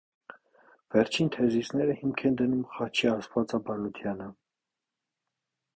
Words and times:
Վերջին 0.95 1.29
թեզիսները 1.35 1.97
հիմք 1.99 2.23
են 2.31 2.41
դնում 2.41 2.65
խաչի 2.77 3.11
աստվածաբանությանը։ 3.13 4.33